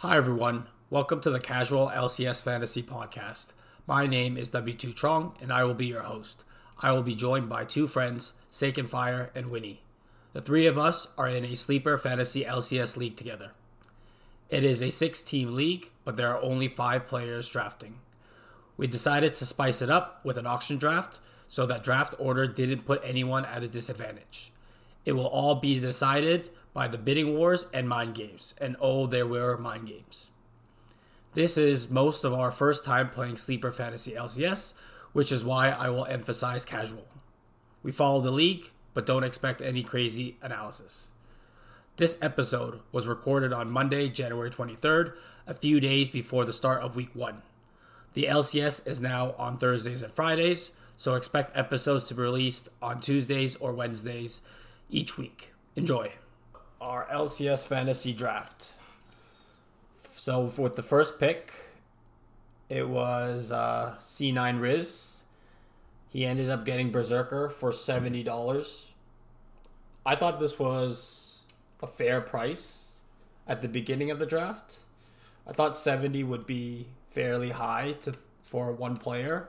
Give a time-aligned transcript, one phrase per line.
[0.00, 0.66] Hi, everyone.
[0.90, 3.54] Welcome to the Casual LCS Fantasy Podcast.
[3.86, 6.44] My name is w2truong, and I will be your host.
[6.80, 9.84] I will be joined by two friends, Sake Fire and winny.
[10.34, 13.52] The three of us are in a sleeper fantasy LCS league together.
[14.50, 18.00] It is a six team league, but there are only five players drafting.
[18.76, 22.84] We decided to spice it up with an auction draft so that draft order didn't
[22.84, 24.52] put anyone at a disadvantage.
[25.06, 29.26] It will all be decided by the bidding wars and mind games, and oh, there
[29.26, 30.28] were mind games.
[31.32, 34.74] This is most of our first time playing Sleeper Fantasy LCS,
[35.14, 37.06] which is why I will emphasize casual.
[37.82, 41.12] We follow the league, but don't expect any crazy analysis.
[41.96, 45.14] This episode was recorded on Monday, January 23rd,
[45.46, 47.40] a few days before the start of week one.
[48.12, 53.00] The LCS is now on Thursdays and Fridays, so expect episodes to be released on
[53.00, 54.42] Tuesdays or Wednesdays
[54.90, 55.54] each week.
[55.74, 56.12] Enjoy
[56.86, 58.70] our LCS fantasy draft.
[60.14, 61.52] So with the first pick,
[62.68, 65.18] it was uh, C9 Riz.
[66.08, 68.92] He ended up getting Berserker for seventy dollars.
[70.06, 71.40] I thought this was
[71.82, 72.94] a fair price
[73.48, 74.78] at the beginning of the draft.
[75.46, 79.48] I thought seventy would be fairly high to for one player,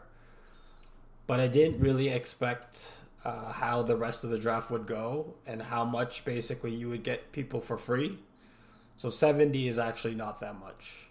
[1.28, 5.62] but I didn't really expect uh, how the rest of the draft would go and
[5.62, 8.18] how much basically you would get people for free.
[8.96, 11.08] So 70 is actually not that much.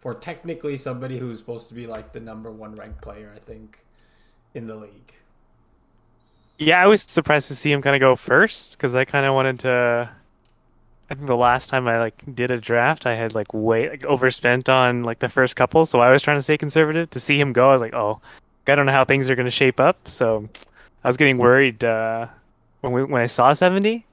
[0.00, 3.84] For technically somebody who's supposed to be like the number one ranked player, I think,
[4.54, 5.14] in the league.
[6.58, 9.34] Yeah, I was surprised to see him kind of go first because I kind of
[9.34, 10.10] wanted to.
[11.10, 14.04] I think the last time I like did a draft, I had like way like
[14.04, 17.10] overspent on like the first couple, so I was trying to stay conservative.
[17.10, 18.20] To see him go, I was like, oh,
[18.66, 20.08] I don't know how things are going to shape up.
[20.08, 20.48] So
[21.04, 22.26] I was getting worried uh,
[22.80, 24.06] when we when I saw 70,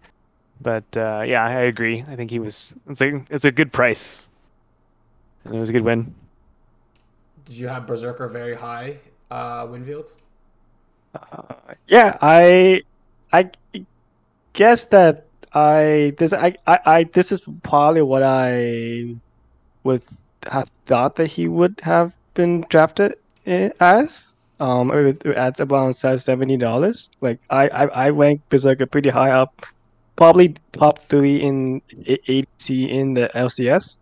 [0.59, 2.03] but uh, yeah, I agree.
[2.07, 2.73] I think he was.
[2.89, 4.27] It's a it's a good price.
[5.45, 6.13] And it was a good win.
[7.45, 8.99] Did you have Berserker very high,
[9.31, 10.07] uh, Winfield?
[11.15, 11.55] Uh,
[11.87, 12.81] yeah, I
[13.33, 13.49] I
[14.53, 19.15] guess that I this I, I, I this is probably what I
[19.83, 20.03] would
[20.49, 23.15] have thought that he would have been drafted
[23.45, 24.35] as.
[24.61, 24.91] Um,
[25.25, 27.09] at around seventy dollars.
[27.19, 29.65] Like I, I, I rank Berserker pretty high up,
[30.15, 33.97] probably top three in ADC in the LCS.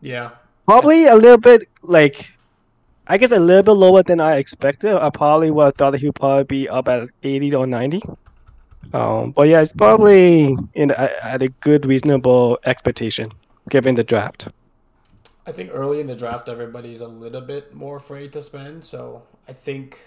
[0.00, 0.30] Yeah,
[0.66, 2.30] probably a little bit like,
[3.08, 4.94] I guess a little bit lower than I expected.
[4.94, 8.00] I probably would have thought he would probably be up at eighty or ninety.
[8.92, 13.32] Um, but yeah, it's probably in at a good, reasonable expectation
[13.68, 14.46] given the draft.
[15.48, 18.84] I think early in the draft, everybody's a little bit more afraid to spend.
[18.84, 19.98] So I think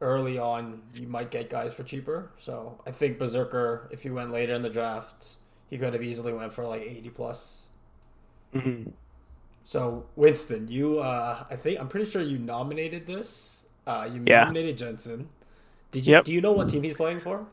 [0.00, 2.30] early on, you might get guys for cheaper.
[2.36, 5.36] So I think Berserker, if you went later in the draft,
[5.68, 7.62] he could have easily went for like 80 plus.
[8.54, 8.90] Mm-hmm.
[9.62, 13.66] So Winston, you, uh, I think I'm pretty sure you nominated this.
[13.86, 14.40] Uh, you Yeah.
[14.44, 15.28] nominated Jensen.
[15.92, 16.12] Did you?
[16.14, 16.24] Yep.
[16.24, 17.46] Do you know what team he's playing for?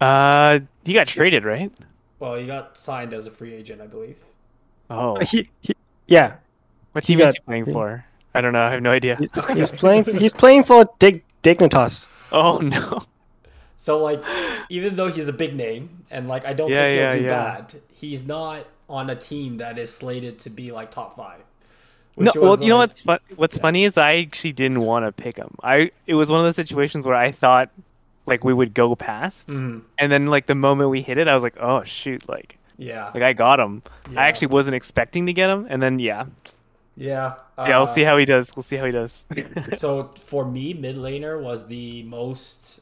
[0.00, 1.72] Uh, he got traded, right?
[2.18, 4.18] Well, he got signed as a free agent, I believe.
[4.90, 5.74] Oh, He, he
[6.06, 6.34] yeah,
[6.92, 8.04] what team he is got- he playing for?
[8.34, 8.62] I don't know.
[8.62, 9.16] I have no idea.
[9.18, 10.04] he's, he's playing.
[10.04, 12.08] He's playing for Dig, Dignitas.
[12.30, 13.02] Oh no.
[13.76, 14.22] So like,
[14.70, 17.22] even though he's a big name and like I don't Yeah, think he'll yeah, do
[17.24, 17.28] yeah.
[17.28, 21.40] bad, he's not on a team that is slated to be like top five.
[22.16, 23.18] No, well, was, you know what's fun?
[23.36, 23.62] What's yeah.
[23.62, 25.56] funny is I actually didn't want to pick him.
[25.62, 27.70] I it was one of those situations where I thought
[28.26, 29.82] like we would go past, Mhm.
[29.98, 33.10] and then like the moment we hit it, I was like, oh shoot, like Yeah,
[33.14, 33.82] like I got him.
[34.10, 34.20] Yeah.
[34.20, 36.26] I actually wasn't expecting to get him, and then yeah,
[36.96, 37.34] yeah.
[37.58, 38.54] yeah, we'll uh, see how he does.
[38.56, 39.24] We'll see how he does.
[39.74, 42.80] So for me, mid laner was the most,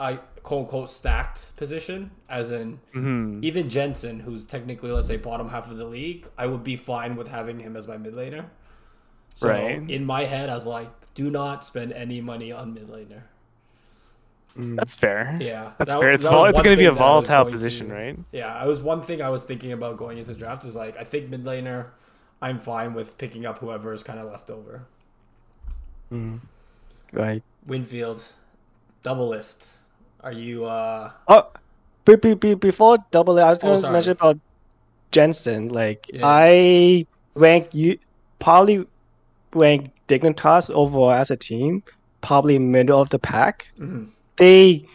[0.00, 2.10] I quote unquote stacked position.
[2.28, 6.46] As in, hmm even Jensen, who's technically let's say bottom half of the league, I
[6.46, 8.46] would be fine with having him as my mid laner.
[9.34, 9.82] So Right.
[9.90, 13.22] in my head, I was like, do not spend any money on mid laner.
[14.56, 15.36] That's fair.
[15.40, 16.12] Yeah, That's that- fair.
[16.12, 17.88] It's that vol- was it's one going to be a that I was volatile position,
[17.88, 18.18] to- right?
[18.32, 20.64] Yeah, I was one thing I was thinking about going into the draft.
[20.64, 21.86] Is like I think mid laner,
[22.40, 24.86] I'm fine with picking up whoever is kind of left over.
[26.12, 26.40] Mm.
[27.12, 27.42] Right.
[27.66, 28.22] Winfield,
[29.02, 29.70] Doublelift.
[30.20, 30.64] Are you?
[30.66, 31.48] uh Oh,
[32.04, 33.92] be, be, be, before double, I was Oh, going to sorry.
[33.92, 34.38] mention about
[35.10, 35.68] Jensen.
[35.68, 36.20] Like Yeah.
[36.24, 37.98] I rank you
[38.38, 38.86] probably
[39.54, 41.82] rank Dignitas overall as a team,
[42.20, 43.66] probably middle of the pack.
[43.78, 44.08] Mm mhm.
[44.36, 44.86] They,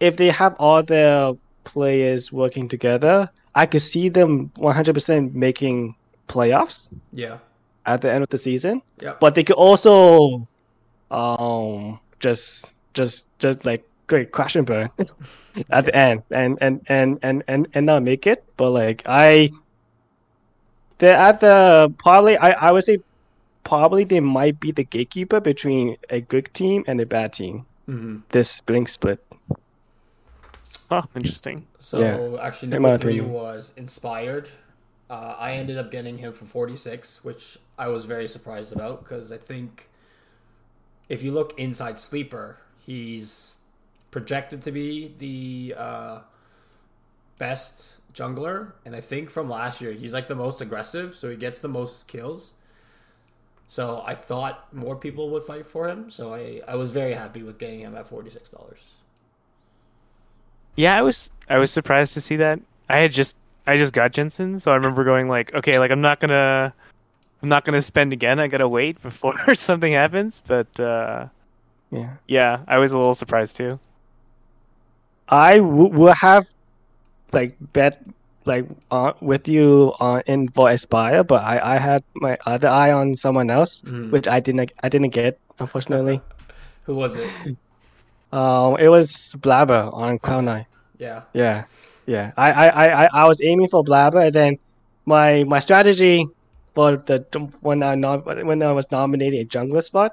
[0.00, 1.32] if they have all their
[1.64, 5.94] players working together, I could see them 100% making
[6.28, 7.38] playoffs Yeah.
[7.86, 8.82] at the end of the season.
[9.00, 9.14] Yeah.
[9.20, 10.46] But they could also,
[11.10, 14.88] um, just just just like great crash and burn
[15.70, 18.42] at the end and and and and and and not make it.
[18.56, 19.50] But like I
[20.98, 22.98] they're at the probably I, I would say
[23.64, 27.66] probably they might be the gatekeeper between a good team and a bad team.
[27.88, 28.18] Mm-hmm.
[28.30, 29.24] This blink split.
[30.90, 31.66] Oh, interesting.
[31.78, 32.40] So Yeah.
[32.42, 33.32] actually, my number three opinion.
[33.32, 34.48] was inspired.
[35.08, 39.30] Uh, I ended up getting him for 46, which I was very surprised about because
[39.30, 39.88] I think
[41.08, 43.58] if you look inside sleeper, he's
[44.10, 46.20] projected to be the uh,
[47.38, 51.36] best jungler, and I think from last year he's like the most aggressive, so he
[51.36, 52.54] gets the most kills.
[53.68, 57.42] So I thought more people would fight for him, so I, I was very happy
[57.42, 58.78] with getting him at forty six dollars.
[60.76, 62.60] Yeah, I was I was surprised to see that.
[62.88, 63.36] I had just
[63.66, 66.72] I just got Jensen, so I remember going like, okay, like I'm not gonna
[67.42, 68.38] I'm not gonna spend again.
[68.38, 70.40] I gotta wait before something happens.
[70.46, 71.26] But uh,
[71.90, 72.10] Yeah.
[72.28, 73.80] yeah, I was a little surprised too.
[75.28, 76.46] I w- will have
[77.32, 78.00] like bet
[78.46, 82.92] like uh, with you on in for Aspire, but I, I had my other eye
[82.92, 84.10] on someone else, Mhm.
[84.10, 86.20] which I didn't I didn't get unfortunately.
[86.86, 87.28] Who was it?
[88.32, 90.66] um, it was Blaber on Cloud Nine.
[90.98, 91.22] Yeah.
[91.34, 91.64] Yeah,
[92.06, 92.32] yeah.
[92.36, 94.58] I, I, I, I- was aiming for Blaber, and then
[95.04, 96.26] my my strategy
[96.74, 97.24] for the
[97.60, 100.12] when I nom- when I was nominating a jungler spot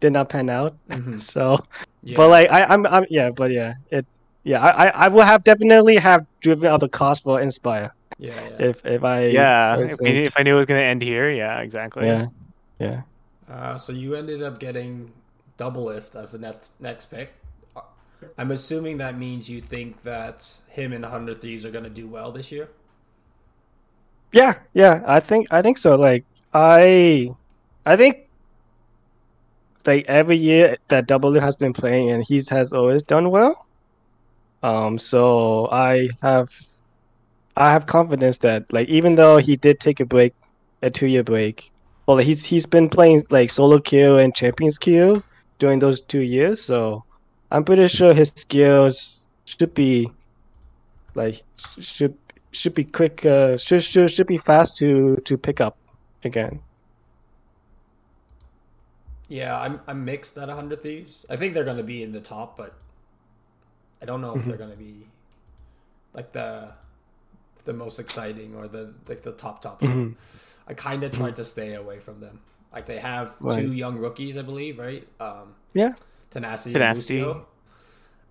[0.00, 0.74] did not pan out.
[0.90, 1.20] Mhm.
[1.32, 1.58] So,
[2.02, 2.16] Yeah.
[2.16, 4.06] but like I, I'm, I'm yeah, but yeah, it
[4.48, 4.64] yeah.
[4.64, 8.66] I, I, I will have definitely have driven up the cost for Inspire yeah, yeah.
[8.66, 11.60] if if I Yeah, if, we, if I knew it was gonna end here, yeah,
[11.60, 12.06] exactly.
[12.06, 12.26] yeah,
[12.78, 13.02] yeah.
[13.48, 15.12] Uh, so you ended up getting
[15.56, 17.32] Doublelift as the next next pick.
[17.76, 17.82] Uh,
[18.36, 22.32] I'm assuming that means you think that him and Hundred Thieves are gonna do well
[22.32, 22.68] this year.
[24.32, 25.94] Yeah, yeah, I think I think so.
[25.94, 27.30] Like I
[27.86, 28.26] I think
[29.86, 33.67] like every year that W has been playing and he's has always done well.
[34.62, 36.48] Um so I have
[37.56, 40.34] I have confidence that like even though he did take a break,
[40.82, 41.70] a two year break,
[42.06, 45.22] well he's he's been playing like solo queue and champions queue
[45.58, 47.04] during those two years, so
[47.50, 50.14] I'm pretty sure his skills should be
[51.14, 51.42] like
[51.78, 52.16] should
[52.52, 55.78] should be quick uh should should should be fast to to pick up
[56.24, 56.60] again
[59.28, 61.26] Yeah, I'm I'm mixed at Hundred Thieves.
[61.28, 62.74] I think they're gonna be in the top, but
[64.02, 65.08] I don't know if they're gonna be
[66.12, 66.72] like the
[67.64, 69.82] the most exciting or the like the top top.
[69.82, 70.16] Mhm.
[70.68, 72.40] I kind of tried to stay away from them.
[72.72, 73.48] Like they have Right.
[73.48, 75.06] two young rookies, I believe, right?
[75.20, 75.94] Um, Yeah.
[76.30, 77.20] Tenacity, Tenacity.
[77.20, 77.42] and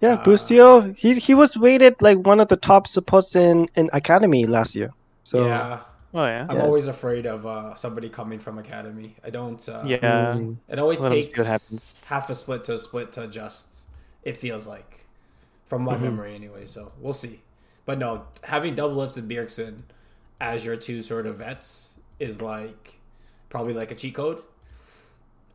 [0.01, 3.89] yeah Uh, Busio he he was rated like one of the top supports in in
[3.93, 4.91] academy last year
[5.23, 5.79] so yeah,
[6.13, 6.49] Oh yeah.
[6.49, 6.61] I'm Yes.
[6.61, 9.17] always afraid of uh, somebody coming from academy.
[9.23, 9.67] I don't.
[9.69, 10.35] Uh, Yeah.
[10.35, 13.87] Mm, It always Let 'em see takes half a split to a split to adjust.
[14.23, 15.06] It feels like,
[15.67, 16.01] from my Mhm.
[16.01, 16.65] memory anyway.
[16.65, 17.41] So we'll see.
[17.85, 19.83] But no, having Doublelift and Bjergsen
[20.41, 22.99] as your two sort of vets is like
[23.49, 24.41] probably like a cheat code.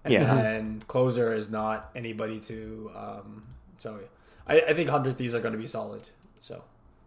[0.05, 0.37] And Yeah.
[0.37, 2.91] And closer is not anybody to.
[2.95, 3.45] Um,
[3.79, 4.01] so
[4.47, 6.09] I, I think hundred thieves are going to be solid.
[6.41, 6.65] So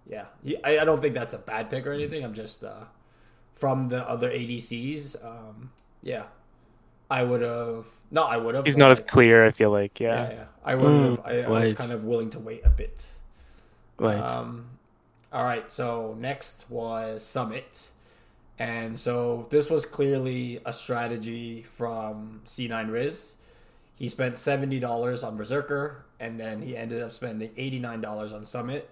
[0.08, 0.26] yeah,
[0.64, 2.24] I, I don't think that's a bad pick or anything.
[2.24, 2.86] I'm just uh,
[3.54, 5.24] from the other ADCs.
[5.26, 5.72] Um,
[6.04, 6.26] yeah,
[7.10, 7.88] I would have.
[8.12, 8.66] No, I would have.
[8.66, 9.46] He's not as clear.
[9.46, 10.00] I feel like.
[10.00, 10.34] yeah, Yeah.
[10.34, 10.44] yeah.
[10.64, 11.20] I would have.
[11.24, 13.06] Mm, I, I was kind of willing to wait a bit.
[14.00, 14.66] right Um,
[15.34, 15.72] all right.
[15.72, 17.90] So next was Summit,
[18.58, 23.36] and so this was clearly a strategy from C9 Riz.
[23.96, 28.34] He spent seventy dollars on Berserker, and then he ended up spending eighty nine dollars
[28.34, 28.90] on Summit.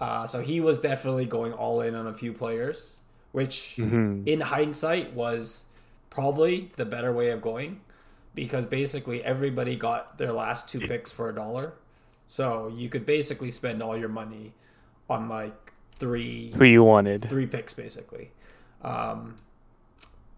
[0.00, 3.00] Uh, so he was definitely going all in on a few players,
[3.32, 4.26] which Mhm.
[4.26, 5.66] in hindsight was
[6.08, 7.80] probably the better way of going
[8.34, 11.74] because basically everybody got their last two picks for a dollar.
[12.26, 14.54] So you could basically spend all your money
[15.08, 17.28] on like three Who you wanted?
[17.28, 18.32] three picks basically.
[18.82, 19.36] Um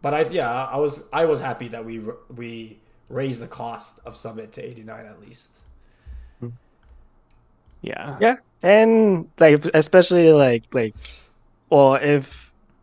[0.00, 2.00] but i yeah i was i was happy that we
[2.34, 5.66] we raised the cost of summit to 89 at least.
[7.82, 8.16] Yeah.
[8.20, 8.37] yeah.
[8.62, 10.94] And like especially like like
[11.70, 12.41] or if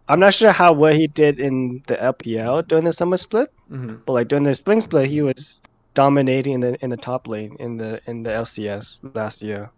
[0.10, 3.96] i'm not sure how well he did in the lpl during the summer split mm-hmm.
[4.06, 5.62] But like during the spring split, he was
[5.96, 9.70] dominating in the in the top lane in the in the LCS last year.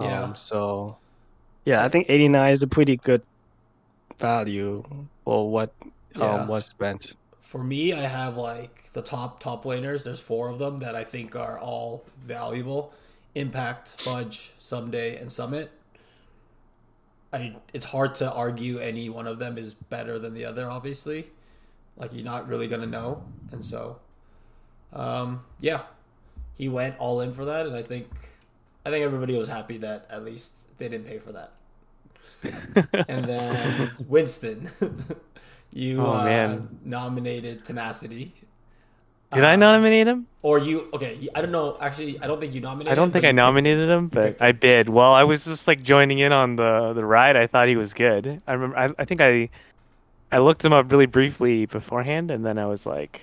[0.00, 0.22] Yeah.
[0.24, 0.98] Um, so,
[1.64, 3.22] yeah, I think 89 is a pretty good
[4.18, 4.84] value
[5.24, 5.72] for what
[6.14, 6.42] Yeah.
[6.42, 7.14] um was spent.
[7.40, 11.04] for me i have like the top top laners there's four of them that i
[11.04, 12.92] think are all valuable
[13.34, 15.70] impact fudge Ssumday and summit
[17.34, 21.30] I, it's hard to argue any one of them is better than the other obviously
[21.96, 23.98] like you're not really gonna know and so
[24.92, 25.82] um yeah
[26.54, 28.08] he went all in for that and i think
[28.86, 31.52] i think everybody was happy that at least they didn't pay for that
[33.08, 34.68] and then Winston.
[35.72, 38.34] you Oh, uh, nominated Tenacity.
[39.34, 40.26] Did I Uh, nominate him?
[40.42, 40.88] Or you?
[40.92, 41.76] Okay, I don't know.
[41.80, 42.92] Actually, I don't think you nominated.
[42.92, 43.44] I don't think I you picked him.
[43.46, 44.88] nominated him, but I bid.
[44.88, 47.36] Well, I was just like joining in on the the ride.
[47.36, 48.42] I thought he was good.
[48.46, 48.76] I remember.
[48.78, 49.48] I, I think I
[50.30, 53.22] I looked him up really briefly beforehand, and then I was like,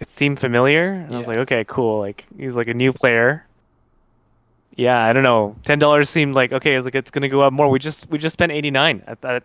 [0.00, 0.92] it seemed familiar.
[0.92, 1.98] And I was like, okay, cool.
[2.00, 3.44] Like he's like a new player.
[4.76, 5.54] Yeah, I don't know.
[5.64, 6.74] Ten dollars seemed like okay.
[6.74, 7.68] It's like it's gonna go up more.
[7.68, 9.02] We just we just spent eighty nine.
[9.06, 9.42] I thought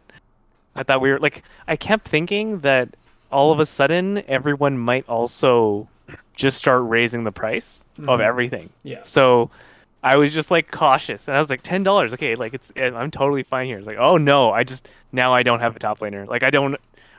[0.75, 2.89] I thought we were like I kept thinking that
[3.31, 5.87] all of a sudden everyone might also
[6.35, 8.21] just start raising the price of Mhm.
[8.21, 8.69] everything.
[8.83, 9.01] Yeah.
[9.03, 9.49] So
[10.03, 12.13] I was just like cautious, and I was like ten dollars.
[12.13, 13.77] Okay, like it's I'm totally fine here.
[13.77, 16.25] It's like oh no, I just now I don't have a top laner.
[16.27, 16.75] Like I don't,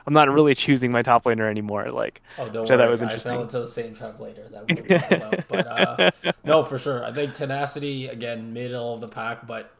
[0.07, 1.91] I'm not really choosing my top laner anymore.
[1.91, 2.77] Like Oh, don't worry.
[2.77, 3.33] that was I interesting.
[3.33, 5.47] fell into the same trap later that we were about.
[5.47, 7.03] But uh, no, for sure.
[7.05, 9.71] I think tenacity again, middle of the pack, but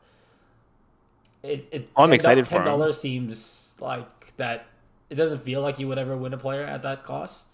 [1.44, 1.68] it.
[1.72, 3.00] it Oh, I'm excited for ten dollars.
[3.00, 4.65] seems like that.
[5.10, 7.48] It doesn't feel like you would ever win a player at that cost.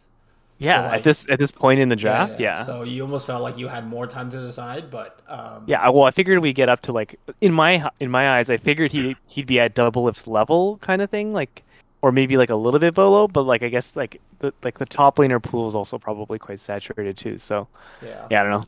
[0.58, 2.64] Yeah, like- at this at this point in the draft, yeah.
[2.64, 6.04] So you almost felt like you had more time to decide, but um, Yeah, well,
[6.04, 9.16] I figured we get up to like in my in my eyes, I figured he
[9.28, 11.64] he'd be at double if's level kind of thing, like
[12.02, 14.86] or maybe like a little bit below, but like I guess like the like the
[14.86, 17.38] top laner pool is also probably quite saturated too.
[17.38, 17.68] So
[18.02, 18.66] yeah, yeah, I don't know.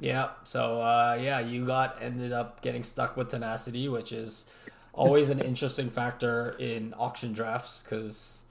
[0.00, 0.30] Yeah.
[0.44, 4.46] So uh, yeah, you got ended up getting stuck with tenacity, which is
[4.92, 8.41] always an interesting factor in auction drafts because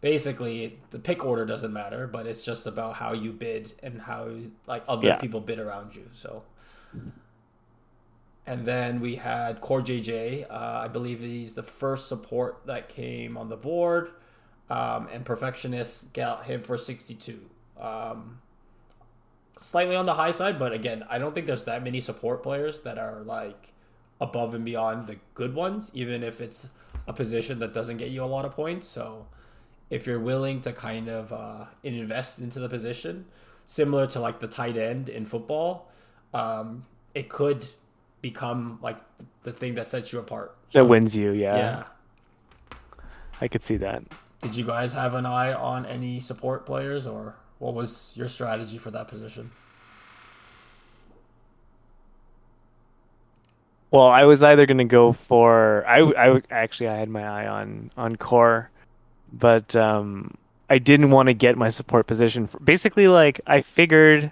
[0.00, 4.28] basically the pick order doesn't matter, but it's just about how you bid and how
[4.66, 5.16] like other Yeah.
[5.16, 6.08] people bid around you.
[6.12, 6.42] So.
[8.46, 10.46] And then we had Core JJ.
[10.50, 10.54] Uh,
[10.84, 14.10] I believe he's the first support that came on the board.
[14.68, 17.38] Um, and Perfectionist got him for 62.
[17.78, 18.40] Um,
[19.58, 22.80] slightly on the high side, but again, I don't think there's that many support players
[22.82, 23.72] that are like
[24.20, 26.68] above and beyond the good ones, even if it's
[27.06, 28.86] a position that doesn't get you a lot of points.
[28.88, 29.26] So
[29.90, 33.26] if you're willing to kind of uh, invest into the position,
[33.64, 35.90] similar to like the tight end in football,
[36.32, 37.66] um, it could
[38.22, 38.98] become like
[39.42, 40.56] the thing that sets you apart.
[40.72, 41.56] That wins you, yeah.
[41.56, 41.84] Yeah.
[43.40, 44.04] I could see that.
[44.42, 48.78] Did you guys have an eye on any support players, or what was your strategy
[48.78, 49.50] for that position?
[53.90, 57.90] Well, I was either gonna go for I, I actually I had my eye on
[57.96, 58.70] on core,
[59.32, 60.36] but um,
[60.68, 62.46] I didn't want to get my support position.
[62.46, 64.30] For, basically, like I figured,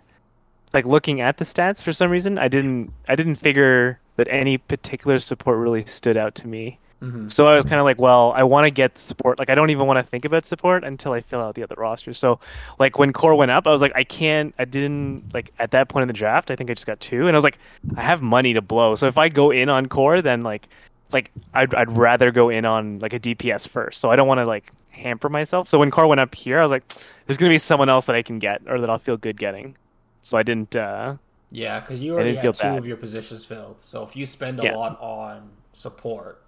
[0.73, 4.59] like looking at the stats for some reason, I didn't I didn't figure that any
[4.59, 6.79] particular support really stood out to me.
[7.03, 7.29] Mm-hmm.
[7.29, 9.39] So I was kind of like, well, I want to get support.
[9.39, 11.77] Like I don't even want to think about support until I fill out the other
[11.79, 12.13] roster.
[12.13, 12.41] So
[12.81, 14.53] like when core went up, I was like, I can't.
[14.59, 16.51] I didn't like at that point in the draft.
[16.51, 17.59] I think I just got two, and I was like,
[17.97, 18.97] I have money to blow.
[18.97, 20.69] So if I go in on core, then like,
[21.13, 24.01] like I'd I'd rather go in on like a DPS first.
[24.01, 25.69] So I don't want to like hamper myself.
[25.69, 26.85] So when core went up here, I was like,
[27.27, 29.77] there's gonna be someone else that I can get or that I'll feel good getting.
[30.23, 30.75] So I didn't.
[30.77, 31.17] uh
[31.51, 32.79] Yeah, because you already had two bad.
[32.79, 33.81] of your positions filled.
[33.81, 34.77] So if you spend a Yeah.
[34.77, 36.43] lot on support,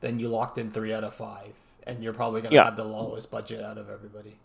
[0.00, 1.54] then you locked in three out of five,
[1.86, 2.64] and you're probably gonna Yeah.
[2.64, 4.38] have the lowest budget out of everybody.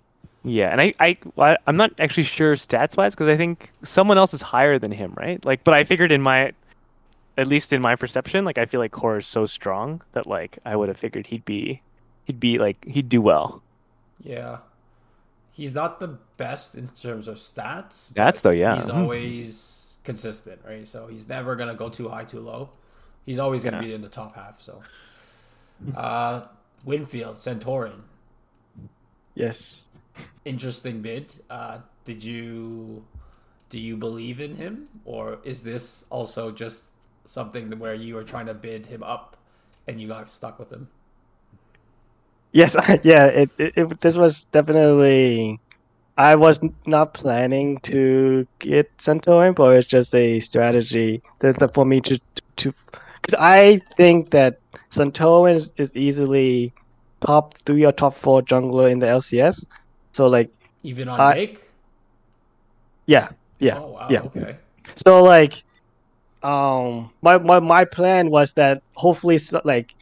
[0.44, 4.34] Yeah, and I, I, I'm not actually sure stats wise because I think someone else
[4.34, 5.44] is higher than him, right?
[5.46, 6.54] Like, but I figured in my,
[7.42, 10.60] at least in my perception, like I feel like Core is so strong that like
[10.66, 11.82] I would have figured he'd be,
[12.26, 13.62] he'd be like he'd do well.
[14.24, 14.60] Yeah,
[15.52, 18.14] he's not the best in terms of stats.
[18.14, 18.78] Stats, but though, yeah.
[18.78, 18.96] he's Mhm.
[18.96, 20.88] always consistent, right?
[20.88, 22.70] So he's never gonna go too high, too low.
[23.26, 23.84] He's always gonna Yeah.
[23.84, 24.62] be in the top half.
[24.62, 24.82] So,
[25.96, 26.46] uh,
[26.86, 28.02] Winfield Santorin,
[29.36, 29.84] Yes.
[30.46, 31.34] interesting bid.
[31.50, 33.06] Uh, did you
[33.70, 36.90] do you believe in him, or is this also just
[37.26, 39.38] something where you were trying to bid him up
[39.88, 40.90] and you got stuck with him?
[42.52, 43.26] Yes, yeah.
[43.26, 45.60] It, it, it this was definitely.
[46.18, 52.02] I was not planning to get Centaur, but it's just a strategy that, for me
[52.02, 52.20] to
[52.58, 52.74] to.
[53.22, 54.60] Because I think that
[54.92, 56.74] Centaur is, is easily
[57.26, 59.66] top three or top four jungler in the LCS.
[60.14, 60.50] So like,
[60.84, 61.60] Even on I- take?
[63.06, 63.80] yeah, yeah.
[63.80, 64.08] Oh wow.
[64.10, 64.22] yeah.
[64.22, 64.58] Okay.
[65.06, 65.64] So like,
[66.44, 69.94] um, my my my plan was that hopefully, so, like,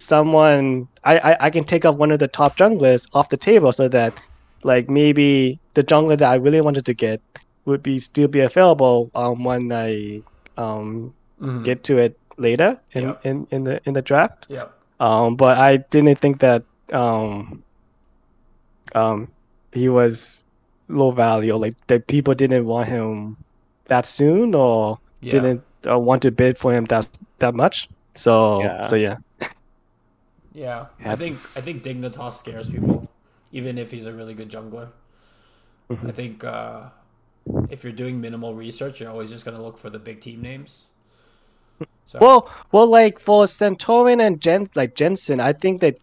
[0.00, 3.72] someone I, I I can take up one of the top junglers off the table
[3.72, 4.18] so that,
[4.64, 7.20] like, maybe the jungler that I really wanted to get
[7.66, 10.22] would be still be available um when I
[10.56, 11.62] um Mhm.
[11.62, 13.14] get to it later in, Yeah.
[13.24, 14.48] in, in the in the draft.
[14.48, 14.72] Yep.
[15.00, 17.62] Um, but I didn't think that um
[18.94, 19.32] um
[19.72, 20.44] he was
[20.88, 23.36] low value, like that people didn't want him
[23.86, 25.32] that soon or Yeah.
[25.32, 27.08] didn't uh, want to bid for him that
[27.38, 27.88] that much.
[28.14, 28.86] So Yeah.
[28.86, 29.16] so yeah.
[30.54, 33.08] Yeah, I think I think Dignitas scares people,
[33.52, 34.90] even if he's a really good jungler.
[35.90, 36.08] Mhm.
[36.08, 36.90] I think uh,
[37.70, 40.86] if you're doing minimal research, you're always just gonna look for the big team names.
[42.06, 45.96] So Well, well, like for Santorin and Jen, like Jensen, I think that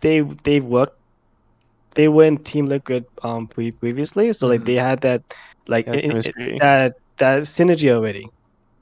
[0.00, 0.96] they they worked,
[1.94, 4.64] they were in Team Liquid um pre- previously, so like Mhm.
[4.64, 5.22] they had that
[5.66, 8.26] like Yeah, i- i- that that synergy already.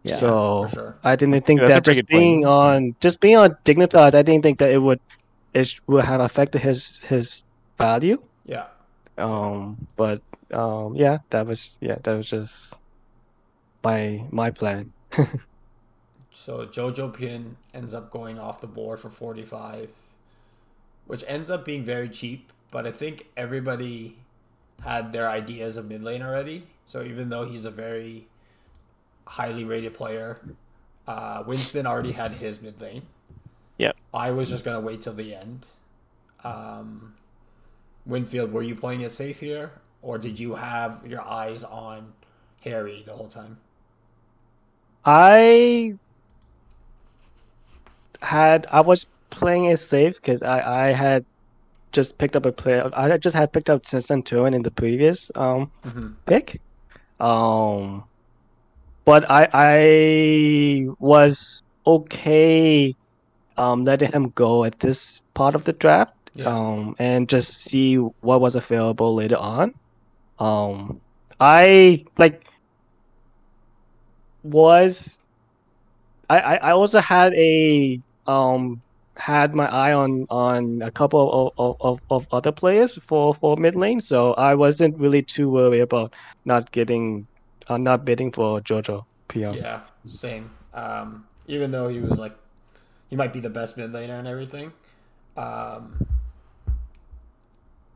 [0.06, 0.96] Yeah, so sure.
[1.02, 2.30] I didn't think Yeah, that just good point.
[2.30, 5.00] being on just being on Dignitas, I didn't think that it would
[5.54, 7.44] it would have affected his his
[7.78, 8.18] value.
[8.44, 8.66] Yeah,
[9.18, 10.22] Um, but
[10.52, 12.74] um, yeah, that was yeah, that was just
[13.82, 14.92] my my plan.
[16.30, 19.90] so Jojo Pyun ends up going off the board for 45,
[21.06, 22.52] which ends up being very cheap.
[22.70, 24.18] But I think everybody
[24.82, 26.66] had their ideas of mid lane already.
[26.86, 28.28] So even though he's a very
[29.26, 30.40] highly rated player,
[31.06, 33.02] uh, Winston already had his mid lane.
[33.78, 33.96] Yep.
[34.12, 35.66] I was just gonna wait till the end.
[36.44, 37.14] Um,
[38.06, 42.14] Winfield, were you playing it safe here, or did you have your eyes on
[42.64, 43.58] Haeri the whole time?
[45.06, 45.96] I
[48.22, 51.24] had I was playing it safe because I I had
[51.92, 52.90] just picked up a player.
[52.94, 56.08] I just had picked up Santorin in the previous um Mm-hmm.
[56.26, 56.62] pick.
[57.20, 58.04] Um,
[59.06, 62.96] but I I was okay
[63.56, 66.14] um letting him go at this part of the draft.
[66.34, 66.46] Yeah.
[66.48, 69.74] Um, and just see what was available later on.
[70.38, 71.02] Um,
[71.40, 72.44] I like
[74.44, 75.20] was
[76.30, 78.82] I, I I also had a um
[79.16, 83.76] had my eye on on a couple of, of, of other players for for mid
[83.76, 87.28] lane, so I wasn't really too worried about not getting
[87.68, 89.56] uh, not bidding for Jojo Pyun.
[89.56, 90.50] Yeah, same.
[90.74, 92.36] Um, even though he was like,
[93.08, 94.72] he might be the best mid laner and everything.
[95.36, 96.06] Um,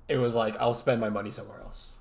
[0.08, 1.92] it was like I'll spend my money somewhere else.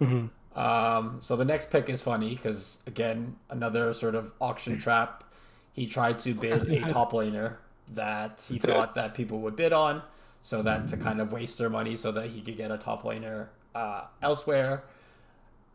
[0.00, 0.30] Mhm.
[0.56, 5.22] Um, so the next pick is funny because again, another sort of auction trap.
[5.72, 7.56] He tried to bid a top laner
[7.94, 10.02] that he thought that people would bid on,
[10.40, 13.02] so that to kind of waste their money, so that he could get a top
[13.04, 14.82] laner uh, elsewhere.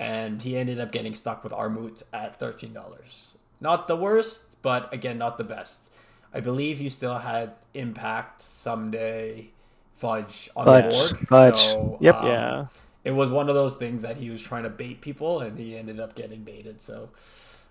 [0.01, 3.35] And he ended up getting stuck with Armut at thirteen dollars.
[3.59, 5.89] Not the worst, but again, not the best.
[6.33, 9.49] I believe you still had Impact Ssumday,
[9.95, 11.27] Fudge on the board.
[11.27, 11.59] Fudge.
[11.59, 12.15] So, Yep.
[12.15, 12.65] um, yeah.
[13.03, 15.75] it was one of those things that he was trying to bait people and he
[15.77, 17.09] ended up getting baited so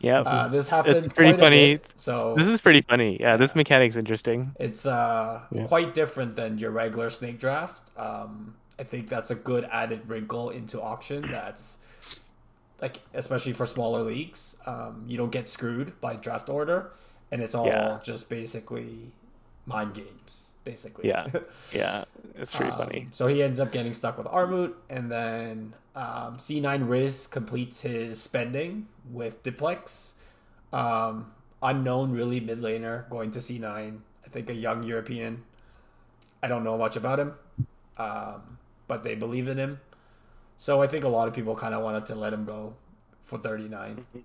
[0.01, 0.21] Yeah.
[0.21, 1.75] uh, this happened it's pretty quite a funny.
[1.77, 3.17] bit, so This is pretty funny.
[3.21, 4.53] Yeah, this mechanic's interesting.
[4.61, 5.67] it's uh, Yeah.
[5.67, 10.51] quite different than your regular snake draft um, i think that's a good added wrinkle
[10.51, 11.79] into auction that's
[12.81, 16.91] like especially for smaller leagues um, you don't get screwed by draft order
[17.31, 17.99] and it's all Yeah.
[18.03, 19.13] just basically
[19.67, 21.27] mind games basically Yeah.
[21.73, 23.09] Yeah, it's pretty Um, funny.
[23.13, 28.21] So he ends up getting stuck with Armut, and then um, C9 Riz completes his
[28.21, 30.13] spending with Diplex.
[30.73, 34.01] Um, unknown, really, mid laner going to C9.
[34.25, 35.45] I think a young European.
[36.43, 37.35] I don't know much about him,
[37.99, 39.81] um, but they believe in him.
[40.61, 42.75] So I think a lot of people kind of wanted to let him go
[43.25, 44.05] for 39.
[44.13, 44.25] And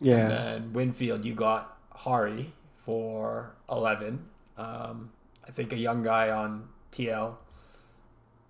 [0.00, 0.28] Yeah.
[0.28, 2.52] then Winfield, you got Haeri
[2.84, 4.28] for 11.
[4.58, 5.12] Um,
[5.46, 7.38] I think a young guy on TL.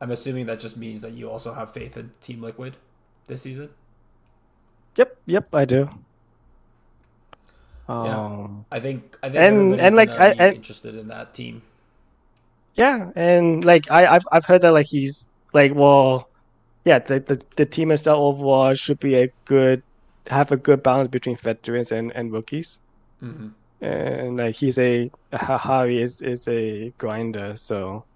[0.01, 2.77] I'm assuming that just means that you also have faith in Team Liquid
[3.29, 3.71] this season.
[4.97, 5.17] Yep.
[5.27, 5.55] Yep.
[5.55, 5.89] I do.
[7.89, 7.95] Yeah.
[8.17, 8.67] Um.
[8.73, 11.63] I think I think And- and, like, I- interested in that team.
[12.75, 16.31] Yeah, and like I, I've I've heard that like he's like well,
[16.85, 19.83] yeah, the the, the team itself overall should be a good
[20.29, 22.81] have a good balance between veterans and, and rookies.
[23.21, 23.49] hmm
[23.81, 28.07] And like he's a Ha- Haeri is is a grinder, so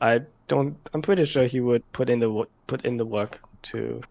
[0.00, 4.02] I don't I'm pretty sure he would put in the put in the work to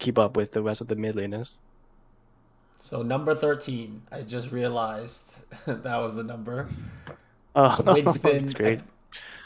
[0.00, 1.60] keep up with the rest of the mid laners.
[2.80, 6.68] So number 13, I just realized that was the number.
[7.56, 8.56] Oh, Winston.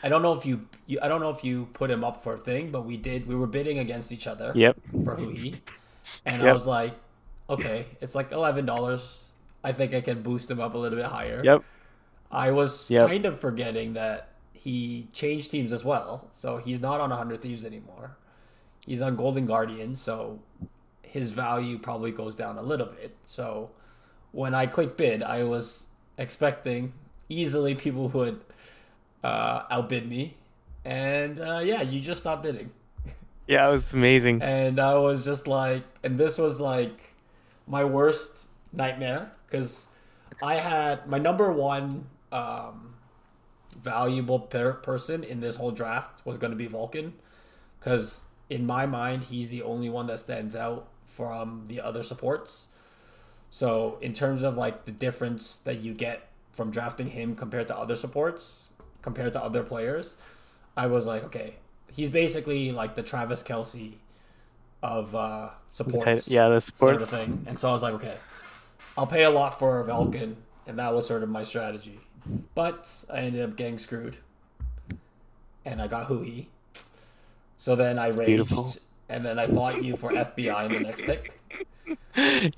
[0.02, 2.34] I, don't know if you, you I don't know if you put him up for
[2.34, 3.26] a thing, but we did.
[3.26, 4.52] We were bidding against each other.
[4.54, 4.76] Yep.
[5.04, 5.60] for Huhi.
[6.24, 6.94] And I was like,
[7.50, 9.24] okay, it's like eleven dollars.
[9.64, 11.42] I think I can boost him up a little bit higher.
[11.44, 11.62] Yep.
[12.30, 13.08] I was Yep.
[13.08, 16.28] kind of forgetting that he changed teams as well.
[16.32, 18.16] So he's not on 100 Thieves anymore.
[18.86, 20.40] He's on Golden Guardian, so
[21.02, 23.16] his value probably goes down a little bit.
[23.24, 23.70] So
[24.32, 25.86] when I click bid, I was
[26.18, 26.92] expecting
[27.28, 28.40] easily people who would
[29.22, 30.34] uh, outbid me.
[30.84, 32.70] And uh, yeah, you just stopped bidding.
[33.46, 34.42] Yeah, it was amazing.
[34.42, 37.14] And I was just like, and this was like
[37.66, 39.86] my worst nightmare because
[40.42, 42.94] I had my number one um,
[43.82, 47.14] valuable per- person in this whole draft was going to be Vulcan,
[47.80, 52.68] because in my mind he's the only one that stands out from the other supports.
[53.50, 57.76] So in terms of like the difference that you get from drafting him compared to
[57.76, 58.67] other supports,
[59.08, 60.18] compared to other players,
[60.76, 61.54] I was like, okay,
[61.90, 63.94] he's basically like the Travis Kelce
[64.82, 66.28] of uh, supports.
[66.28, 67.44] Yeah, the sort of thing.
[67.46, 68.18] And so I was like, okay,
[68.98, 72.00] I'll pay a lot for Vulcan, and that was sort of my strategy.
[72.54, 74.18] But I ended up getting screwed,
[75.64, 76.48] and I got Huhi.
[77.56, 78.74] So then I raged, beautiful.
[79.08, 81.40] and then I fought you for FBI in the next pick.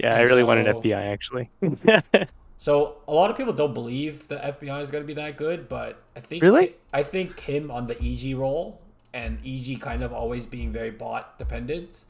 [0.01, 1.49] yeah, I And really wanted FBI actually.
[2.61, 5.67] So a lot of people don't believe the FBI is going to be that good,
[5.67, 6.75] but I think Really?
[6.93, 8.83] I think him on the EG role
[9.15, 12.05] and EG kind of always being very bot dependent.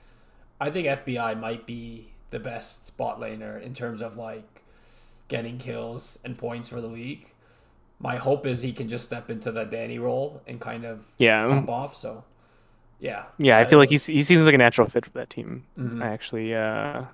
[0.61, 4.65] I think FBI might be the best bot laner in terms of like
[5.29, 7.33] getting kills and points for the league.
[8.01, 11.47] My hope is he can just step into the Danny role and kind of yeah,
[11.47, 11.95] pop off.
[11.95, 12.25] So
[12.99, 13.57] yeah, yeah.
[13.57, 15.63] I feel like he's he seems like a natural fit for that team.
[15.79, 16.03] Mhm.
[16.03, 17.05] I actually, uh,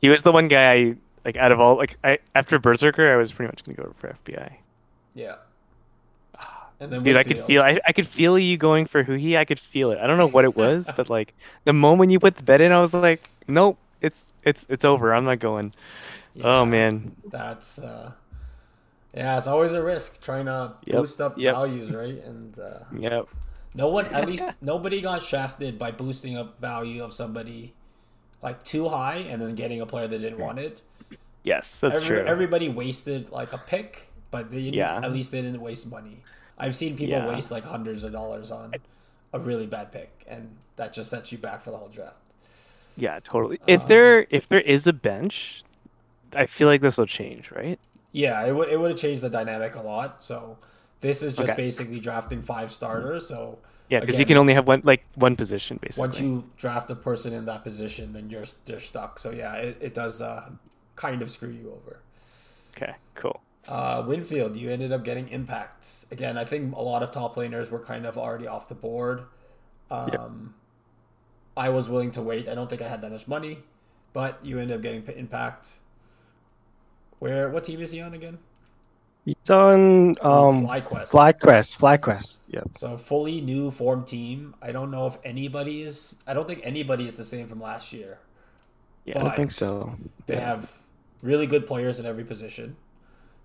[0.00, 3.16] he was the one guy I like out of all like I after Berserker, I
[3.18, 4.58] was pretty much gonna go for FBI.
[5.14, 5.36] yeah.
[6.80, 9.36] And then Dude, I could feel I, I could feel you going for Huhi.
[9.38, 9.98] I could feel it.
[9.98, 11.34] I don't know what it was, but like
[11.64, 15.14] the moment you put the bet in, I was like, nope, it's it's it's over.
[15.14, 15.72] I'm not going.
[16.34, 16.44] Yeah.
[16.44, 18.12] Oh man, That's uh
[19.14, 21.54] yeah, it's always a risk trying to Yep, boost up yep.
[21.54, 22.22] values, right?
[22.24, 23.28] And uh, yep.
[23.74, 27.74] no one, at least nobody got shafted by boosting up value of somebody
[28.42, 30.82] like too high and then getting a player that didn't want it.
[31.46, 32.26] Yes, that's Every- true.
[32.26, 34.96] Everybody wasted like a pick, but they Yeah.
[35.02, 36.22] at least they didn't waste money.
[36.58, 37.28] I've seen people Yeah.
[37.28, 38.74] waste like hundreds of dollars on
[39.32, 42.16] a really bad pick, and that just sets you back for the whole draft.
[42.96, 43.60] Yeah, totally.
[43.68, 45.62] If there if there is a bench,
[46.34, 47.78] I feel like this will change, right?
[48.10, 50.24] Yeah, it would it would have changed the dynamic a lot.
[50.24, 50.58] So
[51.00, 51.56] this is just Okay.
[51.56, 53.28] basically drafting five starters.
[53.28, 56.00] So Yeah, because you can only have one like one position basically.
[56.00, 59.20] once you draft a person in that position, then you're you're stuck.
[59.20, 60.48] So yeah, it, it does uh,
[60.96, 62.00] kind of screw you over.
[62.76, 63.40] Okay, cool.
[63.68, 66.38] Uh, Winfield, you ended up getting impact again.
[66.38, 69.24] I think a lot of top laners were kind of already off the board.
[69.90, 70.54] Um,
[71.56, 72.48] I was willing to wait.
[72.48, 73.58] I don't think I had that much money,
[74.12, 75.78] but you ended up getting impact.
[77.18, 78.38] Where what team is he on again?
[79.24, 81.10] He's on um FlyQuest.
[81.10, 81.78] FlyQuest.
[81.78, 82.38] FlyQuest.
[82.48, 82.60] Yeah.
[82.76, 84.54] So fully new form team.
[84.62, 86.16] I don't know if anybody is.
[86.26, 88.18] I don't think anybody is the same from last year.
[89.04, 89.96] Yeah, I don't think so.
[90.26, 90.40] They Yeah.
[90.46, 90.70] have
[91.26, 92.76] really good players in every position.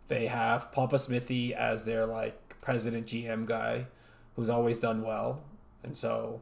[0.09, 3.87] They have Papa Smithy as their like president GM guy,
[4.35, 5.43] who's always done well,
[5.83, 6.41] and so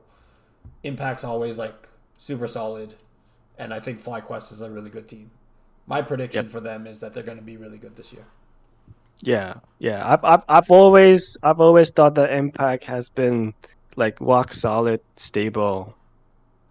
[0.83, 2.95] Impact's always like super solid.
[3.57, 5.31] And I think FlyQuest is a really good team.
[5.87, 6.51] My prediction Yep.
[6.51, 8.25] for them is that they're going to be really good this year.
[9.21, 10.01] Yeah, yeah.
[10.07, 13.53] I've, I've I've always I've always thought that Impact has been
[13.95, 15.97] like rock solid, stable,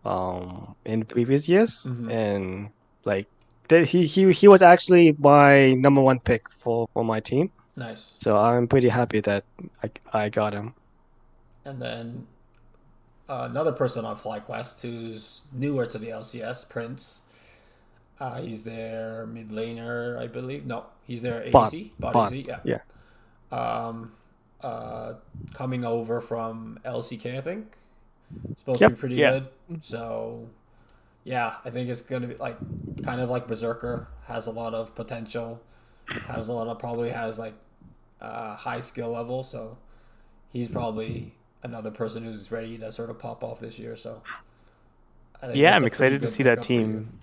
[0.05, 2.11] um, in previous years, Mhm.
[2.11, 2.71] and
[3.05, 3.38] like that
[3.71, 7.51] he he he was actually my number one pick for for my team.
[7.77, 8.13] Nice.
[8.19, 9.45] So I'm pretty happy that
[9.83, 10.75] I I got him.
[11.65, 12.27] And then
[13.29, 17.23] uh, another person on FlyQuest who's newer to the LCS, Prince.
[18.19, 20.67] Uh, he's their mid laner, I believe.
[20.67, 21.73] No, he's their Bot.
[21.73, 21.91] ADC.
[22.01, 22.61] Bot, Bot, ADC, yeah.
[22.65, 22.81] yeah.
[23.53, 24.13] Um,
[24.61, 25.15] uh,
[25.55, 27.77] coming over from LCK, I think.
[28.59, 29.41] Supposed Yep, to be pretty yeah.
[29.71, 29.85] good.
[29.85, 30.49] So,
[31.29, 32.57] yeah, I think it's going to be like
[33.05, 34.09] kind of like Berserker.
[34.27, 35.63] Has a lot of potential.
[36.27, 37.55] Has a lot of, probably has like
[38.21, 39.43] uh, high skill level.
[39.43, 39.79] So,
[40.51, 43.97] he's probably another person who's ready to sort of pop off this year.
[43.97, 44.23] So,
[45.43, 47.07] I think Yeah, I'm excited to see that pickup for you.
[47.07, 47.21] team.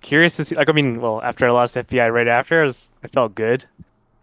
[0.00, 2.90] Curious to see like I mean, well, after I lost FBI right after, I was
[3.04, 3.64] I felt good.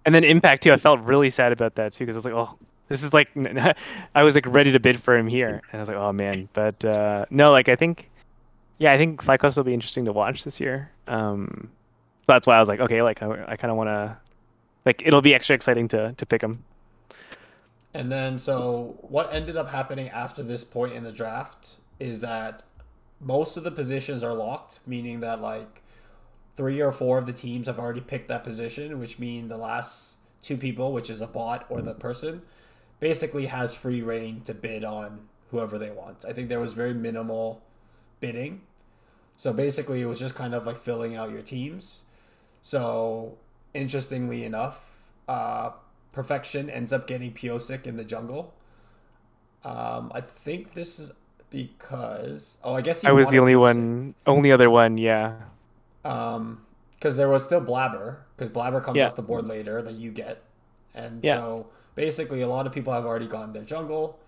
[0.06, 2.34] And then Impact too, I felt really sad about that too because I was like,
[2.34, 2.58] "Oh,
[2.90, 3.30] this is like
[4.16, 6.50] I was like ready to bid for him here." And I was like, "Oh man."
[6.54, 8.09] But uh no, like I think
[8.80, 10.92] yeah, I think FlyQuest will be interesting to watch this year.
[11.08, 11.70] Um
[12.28, 14.18] that's why I was like, okay, like I, I kind of want to
[14.86, 16.64] like it'll be extra exciting to to pick him.
[17.94, 22.64] And then, so what ended up happening after this point in the draft is that
[23.20, 25.82] most of the positions are locked, meaning that like
[26.56, 30.18] three or four of the teams have already picked that position, which mean the last
[30.42, 32.44] two people, which is a bot or the person,
[33.00, 36.24] basically has free reign to bid on whoever they want.
[36.26, 37.62] I think there was very minimal
[38.20, 38.62] bidding.
[39.40, 42.02] So basically, it was just kind of like filling out your teams.
[42.62, 43.38] So
[43.74, 44.98] interestingly enough,
[45.30, 45.72] uh,
[46.12, 48.54] Perfection ends up getting Pyosik in the jungle.
[49.64, 51.14] Um, I think this is
[51.50, 53.60] because oh, I guess he I was the only Pyosik.
[53.62, 55.36] one, only other one, yeah.
[56.04, 59.08] Um, because there was still Blaber, because Blaber comes Yeah.
[59.08, 60.44] off the board later that you get,
[60.94, 61.38] and Yeah.
[61.38, 64.20] so basically, a lot of people have already gotten their jungle,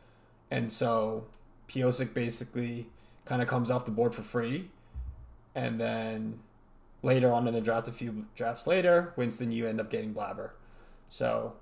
[0.49, 1.25] and so
[1.67, 2.87] Pyosik basically
[3.25, 4.69] kind of comes off the board for free,
[5.55, 6.39] and then
[7.01, 10.51] later on in the draft, a few drafts later, Winston, you end up getting Blaber.
[11.09, 11.53] So,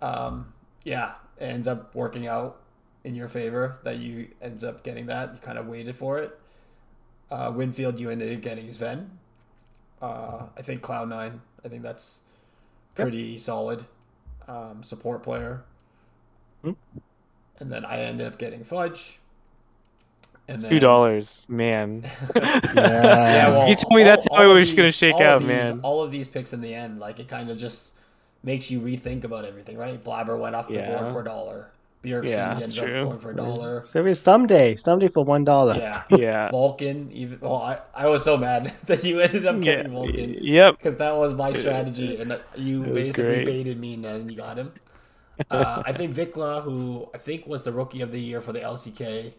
[0.00, 0.52] um,
[0.84, 2.60] yeah, it ends up working out
[3.04, 5.34] in your favor that you ends up getting that.
[5.34, 6.38] You kind of waited for it.
[7.30, 9.08] Uh, Winfield, you ended up getting Zven.
[10.00, 11.40] Uh, I think Cloud Nine.
[11.64, 12.20] I think that's
[12.94, 13.40] pretty yep.
[13.40, 13.84] solid
[14.48, 15.62] um, support player.
[16.62, 16.72] Hmm.
[17.58, 19.20] And then I ended up getting Fudge.
[20.48, 20.70] And then...
[20.70, 22.02] Two dollars, man.
[22.36, 22.60] yeah.
[22.74, 25.48] yeah well, you told me all, that's how it was these, gonna shake out, these,
[25.48, 25.80] man.
[25.82, 27.94] All of these picks in the end, like it kind of just
[28.42, 30.02] makes you rethink about everything, right?
[30.02, 30.98] Blaber went off the yeah.
[30.98, 31.70] board for a dollar.
[32.02, 33.02] Bjergsen yeah, ended true.
[33.02, 33.82] up going for a dollar.
[33.82, 35.76] So Ssumday, Ssumday for one dollar.
[35.76, 36.50] Yeah, yeah.
[36.50, 39.98] Vulcan, even well, I, I was so mad that you ended up getting yeah.
[39.98, 40.36] Vulcan.
[40.40, 43.46] Yep, because that was my strategy, and you basically great.
[43.46, 44.72] baited me, and then you got him.
[45.50, 48.60] Uh, I think Vicla, who I think was the rookie of the year for the
[48.60, 49.32] LCK,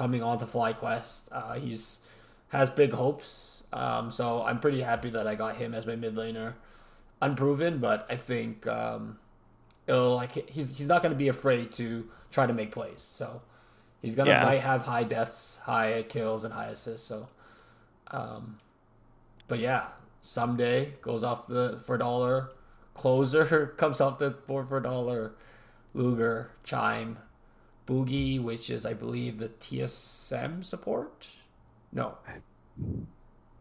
[0.00, 2.00] coming on to FlyQuest, uh, he's
[2.48, 3.64] has big hopes.
[3.70, 6.54] Um, so I'm pretty happy that I got him as my mid laner.
[7.20, 8.66] Unproven, but I think.
[8.66, 9.18] Um,
[9.86, 13.02] it'll like he's he's not going to be afraid to try to make plays.
[13.02, 13.42] So
[14.00, 14.42] he's gonna yeah.
[14.42, 17.06] might have high deaths, high kills, and high assists.
[17.06, 17.28] So,
[18.10, 18.56] um,
[19.48, 19.88] but yeah,
[20.24, 22.52] Ssumday goes off the for a dollar.
[22.94, 25.32] Closer comes off the board for a dollar.
[25.92, 27.18] Luger, Chime,
[27.90, 31.28] Bugi, which is I believe the TSM support.
[31.92, 32.18] No,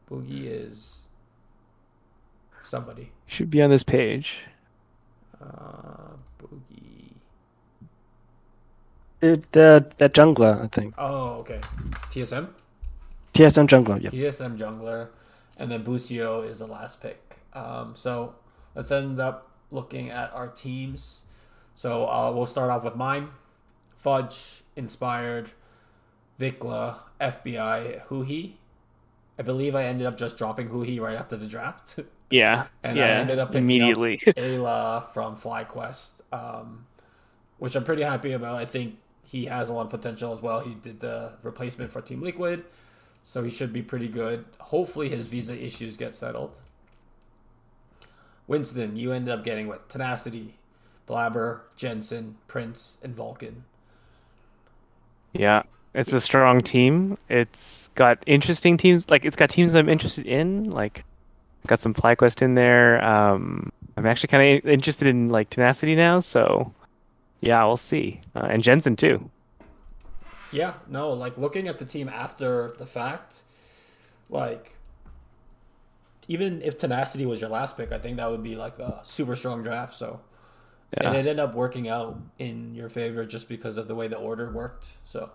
[0.08, 1.08] Bugi is
[2.64, 3.12] somebody.
[3.26, 4.42] Should be on this page.
[5.42, 7.14] Uh, Bugi.
[9.20, 10.94] It, the the jungler, I think.
[11.00, 11.60] Oh, okay.
[12.12, 12.50] TSM.
[13.34, 14.12] TSM jungler, yeah.
[14.12, 15.10] TSM jungler,
[15.58, 17.38] and then Busio is the last pick.
[17.54, 18.36] Um, so
[18.76, 21.24] let's end up looking at our teams.
[21.74, 23.30] So uh, we'll start off with mine.
[24.00, 25.52] Fudge, Inspired,
[26.38, 28.54] Vicla, FBI, Huhi.
[29.38, 32.00] I believe I ended up just dropping Huhi right after the draft.
[32.32, 32.68] Yeah.
[32.84, 36.86] And yeah, I ended up immediately Eyla from FlyQuest, um,
[37.58, 38.58] which I'm pretty happy about.
[38.58, 40.60] I think he has a lot of potential as well.
[40.60, 42.66] He did the replacement for Team Liquid,
[43.24, 44.46] so he should be pretty good.
[44.60, 46.56] Hopefully, his visa issues get settled.
[48.46, 50.60] Winston, you ended up getting with Tenacity,
[51.08, 53.66] Blaber, Jensen, Prince, and Vulcan.
[55.34, 55.64] Yeah,
[55.94, 57.18] it's a strong team.
[57.30, 59.10] It's got interesting teams.
[59.10, 60.70] Like it's got teams I'm interested in.
[60.70, 61.04] Like
[61.68, 63.04] got some FlyQuest in there.
[63.04, 66.74] Um, I'm actually kind of interested in like Tenacity now, so
[67.42, 68.22] yeah, we'll see.
[68.36, 69.30] Uh, and Jensen too.
[70.52, 73.44] Yeah, no, like looking at the team after the fact,
[74.30, 74.78] like
[76.28, 79.36] even if Tenacity was your last pick, I think that would be like a super
[79.36, 79.94] strong draft.
[79.94, 80.22] So,
[80.94, 81.08] yeah.
[81.08, 84.18] and it ended up working out in your favor just because of the way the
[84.18, 84.88] order worked.
[85.06, 85.32] So,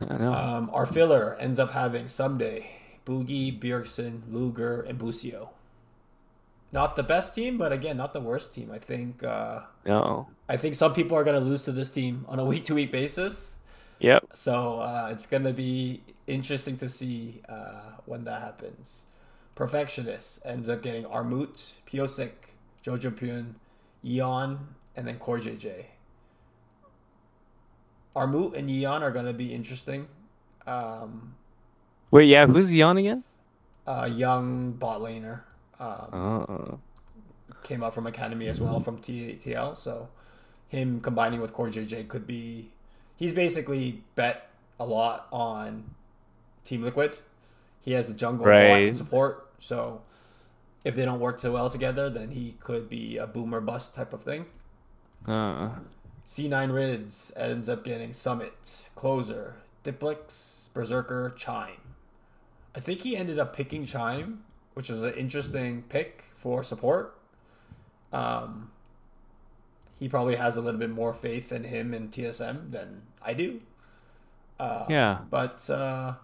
[0.00, 2.66] um, our filler ends up having Ssumday
[3.06, 5.50] Bugi, Bjergsen, Luger, and Busio.
[6.72, 8.70] Not the best team, but again, not the worst team.
[8.70, 9.22] I think.
[9.22, 10.26] Uh, no.
[10.48, 12.74] I think some people are going to lose to this team on a week to
[12.74, 13.56] week basis.
[14.00, 14.26] Yep.
[14.34, 19.06] So uh, it's going to be interesting to see uh, when that happens.
[19.54, 22.32] Perfectionist ends up getting Armut, Pyosik,
[22.84, 23.54] Jojo Pyun,
[24.04, 24.58] Yeon,
[24.94, 25.84] and then Core JJ.
[28.14, 30.08] Armut and Yeon are going to be interesting.
[30.66, 31.34] Um,
[32.10, 33.24] Wait, yeah, who's Yeon again?
[33.86, 35.40] Uh, young bot laner.
[35.78, 36.76] Um, uh.
[37.62, 39.76] Came up from academy as well from TTL.
[39.76, 40.08] So
[40.68, 42.70] him combining with Core JJ could be.
[43.16, 45.94] He's basically bet a lot on
[46.64, 47.16] Team Liquid.
[47.80, 48.86] He has the jungle right.
[48.86, 49.48] and support.
[49.58, 50.02] So
[50.86, 54.12] if they don't work so well together, then he could be a boomer bust type
[54.12, 54.46] of thing.
[55.26, 55.70] Uh.
[56.24, 61.94] C9 Riz ends up getting Summit, Closer, Diplex, Berserker, Chime.
[62.72, 64.44] I think he ended up picking Chime,
[64.74, 67.18] which is an interesting pick for support.
[68.12, 68.70] Um,
[69.98, 73.60] he probably has a little bit more faith in him and TSM than I do.
[74.60, 75.18] Uh, yeah.
[75.28, 76.14] But uh,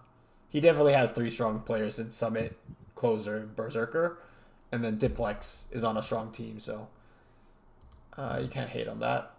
[0.47, 2.57] he definitely has three strong players in Summit,
[2.95, 4.19] Closer, and Berserker.
[4.73, 6.87] And then Diplex is on a strong team, so
[8.17, 9.31] uh, you can't hate on that.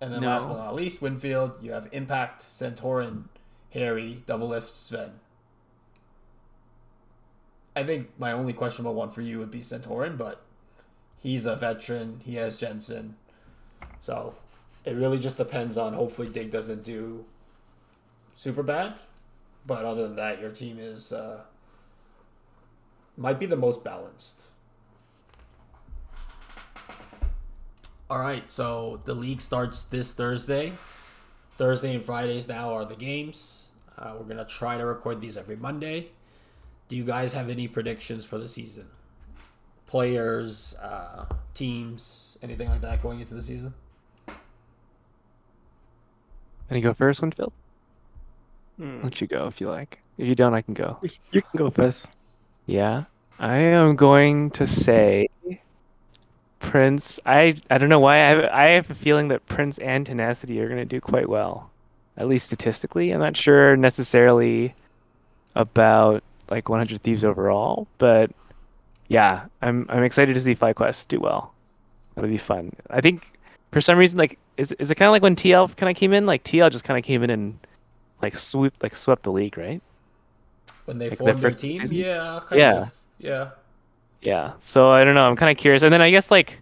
[0.00, 0.26] And then no.
[0.26, 3.26] last but not least, Winfield, you have Impact, Santorin,
[3.72, 5.10] Haeri, Doublelift, Zven.
[7.76, 10.42] I think my only questionable one for you would be Santorin, but
[11.22, 12.20] he's a veteran.
[12.24, 13.14] He has Jensen.
[14.00, 14.34] So
[14.84, 17.26] it really just depends on hopefully Dig doesn't do
[18.34, 18.94] super bad.
[19.64, 21.44] But other than that, your team is uh,
[23.16, 24.48] might be the most balanced.
[28.10, 30.74] All right, so the league starts this Thursday.
[31.56, 33.70] Thursday and Fridays now are the games.
[33.96, 36.08] Uh, we're gonna try to record these every Monday.
[36.88, 38.88] Do you guys have any predictions for the season?
[39.86, 43.72] Players, uh, teams, anything like that going into the season?
[44.26, 44.36] Can
[46.76, 47.52] you go first, Winfield?
[48.76, 49.02] Hmm.
[49.02, 50.00] Let you go if you like.
[50.18, 50.98] If you don't, I can go.
[51.32, 52.08] You can go first.
[52.66, 53.04] Yeah,
[53.38, 55.28] I am going to say
[56.74, 57.20] Prince.
[57.24, 60.60] I I don't know why I have, I have a feeling that Prince and Tenacity
[60.60, 61.70] are going to do quite well,
[62.16, 63.12] at least statistically.
[63.12, 64.74] I'm not sure necessarily
[65.54, 68.32] about like 100 Thieves overall, but
[69.06, 71.54] yeah, I'm I'm excited to see FlyQuest do well.
[72.16, 72.72] That'll be fun.
[72.90, 73.24] I think
[73.70, 76.12] for some reason, like, is is it kind of like when TL kind of came
[76.12, 76.26] in?
[76.26, 77.56] Like TL just kind of came in and
[78.20, 79.80] like swoop like swept the league, right?
[80.86, 81.78] When they Like the formed their team?
[81.78, 81.96] season?
[81.96, 82.72] Yeah, Yeah.
[82.82, 82.92] of.
[83.18, 83.50] Yeah.
[84.22, 84.54] Yeah.
[84.58, 85.24] So I don't know.
[85.24, 85.84] I'm kind of curious.
[85.84, 86.60] And then I guess like,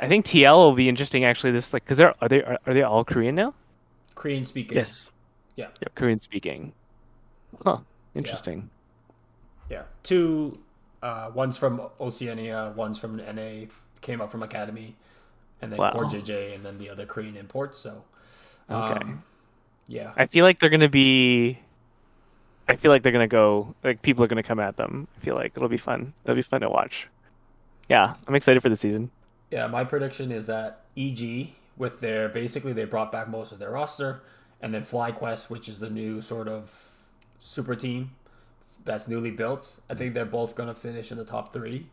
[0.00, 1.52] I think TL will be interesting actually.
[1.52, 3.54] This like, cause they're are they are, are they all Korean now?
[4.14, 4.76] Korean speaking.
[4.76, 5.10] Yes.
[5.56, 5.68] Yeah.
[5.80, 6.72] Yep, Korean speaking.
[7.64, 7.78] Huh.
[8.14, 8.70] Interesting.
[9.70, 9.82] Yeah.
[10.02, 10.58] Two,
[11.02, 13.66] uh, one's from Oceania, one's from NA,
[14.00, 14.96] came up from Academy,
[15.62, 15.92] and then Wow.
[15.92, 17.78] CoreJJ, and then the other Korean imports.
[17.78, 18.04] So,
[18.70, 19.00] Okay.
[19.00, 19.22] um,
[19.86, 20.12] yeah.
[20.16, 21.58] I feel like they're gonna be.
[22.68, 23.74] I feel like they're gonna go.
[23.84, 25.08] Like people are gonna come at them.
[25.16, 26.12] I feel like it'll be fun.
[26.24, 27.08] It'll be fun to watch.
[27.88, 29.10] Yeah, I'm excited for the season.
[29.50, 33.70] Yeah, my prediction is that EG with their basically they brought back most of their
[33.70, 34.22] roster,
[34.60, 36.72] and then FlyQuest, which is the new sort of
[37.38, 38.12] super team
[38.84, 39.80] that's newly built.
[39.90, 41.86] I think they're both gonna finish in the top three,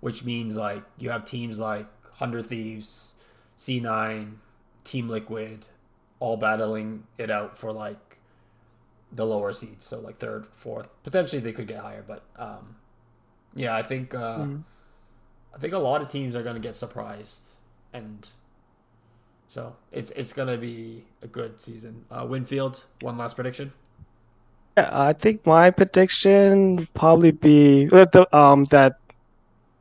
[0.00, 3.12] which means like you have teams like Hundred Thieves,
[3.58, 4.34] C9,
[4.84, 5.66] Team Liquid,
[6.20, 8.18] all battling it out for like
[9.12, 10.88] the lower seeds, so like third, fourth.
[11.02, 12.76] Potentially they could get higher, but um,
[13.54, 14.62] yeah, I think uh, Mhm.
[15.58, 17.56] I think a lot of teams are gonna get surprised,
[17.92, 18.28] and
[19.48, 22.04] so it's it's gonna be a good season.
[22.12, 23.72] Uh, Winfield, one last prediction.
[24.76, 29.00] Yeah, I think my prediction would probably be the um that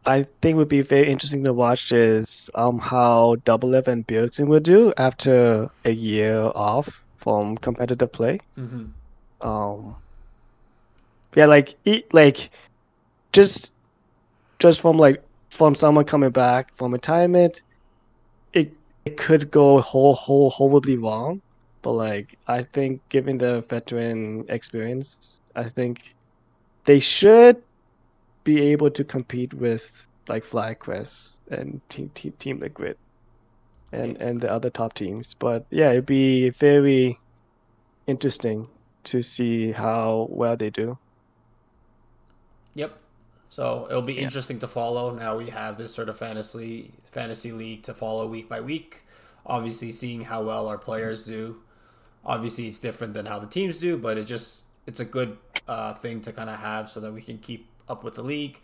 [0.04, 4.60] I think would be very interesting to watch is um how Doublelift and Bjergsen will
[4.60, 8.40] do after a year off from competitive play.
[8.58, 9.48] Mm-hmm.
[9.48, 9.96] Um
[11.36, 12.50] yeah, like it, like
[13.32, 13.72] just
[14.58, 15.22] just from like
[15.58, 17.64] from someone coming back from retirement,
[18.54, 18.72] it
[19.06, 21.42] it could go whole whole horribly wrong.
[21.82, 26.16] But like I think given the veteran experience, I think
[26.86, 27.58] they should
[28.44, 29.92] be able to compete with
[30.28, 32.98] like FlyQuest and Team Team, team Liquid
[33.92, 35.36] and and the other top teams.
[35.40, 37.20] But yeah, it'd be very
[38.06, 38.70] interesting
[39.06, 40.98] to see how well they do.
[42.76, 43.07] Yep.
[43.50, 44.24] So it'll be Yeah.
[44.24, 45.14] interesting to follow.
[45.14, 49.04] Now we have this sort of fantasy fantasy league to follow week by week.
[49.46, 51.62] Obviously, seeing how well our players do.
[52.26, 55.94] Obviously, it's different than how the teams do, but it just it's a good uh,
[55.94, 58.60] thing to kind of have so that we can keep up with the league,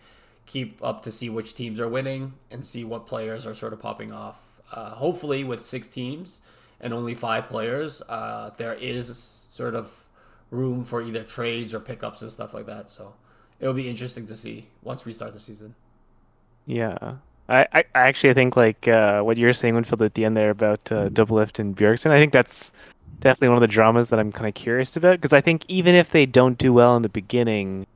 [0.45, 3.79] keep up to see which teams are winning, and see what players are sort of
[3.79, 4.41] popping off.
[4.71, 6.41] Uh, hopefully, with six teams
[6.81, 10.05] and only five players, uh, there is sort of
[10.51, 12.89] room for either trades or pickups and stuff like that.
[12.89, 13.13] So
[13.63, 15.73] it'll be interesting to see once we start the season.
[16.65, 17.15] Yeah.
[17.47, 20.49] I, I I actually think like uh, what you're saying, Winfield, at the end there
[20.49, 22.73] about uh, Doublelift and Bjergsen, I think that's
[23.21, 25.95] definitely one of the dramas that I'm kind of curious about because I think even
[25.95, 27.87] if they don't do well in the beginning,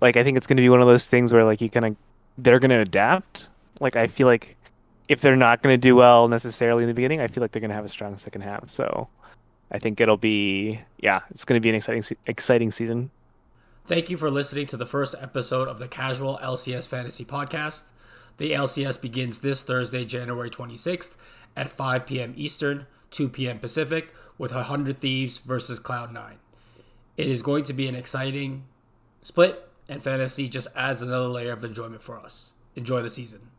[0.00, 1.86] like I think it's going to be one of those things where like you kind
[1.86, 1.96] of
[2.38, 3.48] they're going to adapt.
[3.80, 4.56] Like I feel like
[5.08, 7.60] if they're not going to do well necessarily in the beginning, I feel like they're
[7.60, 8.68] going to have a strong second half.
[8.68, 9.08] So
[9.72, 13.10] I think it'll be yeah, it's going to be an exciting exciting season.
[13.86, 17.84] Thank you for listening to the first episode of the Casual LCS Fantasy Podcast.
[18.36, 21.16] The LCS begins this Thursday, January 26th
[21.56, 22.32] at 5 p.m.
[22.36, 23.58] Eastern, 2 p.m.
[23.58, 26.34] Pacific, with 100 Thieves versus Cloud9.
[27.16, 28.64] It is going to be an exciting
[29.22, 32.54] split, and fantasy just adds another layer of enjoyment for us.
[32.76, 33.49] Enjoy the season.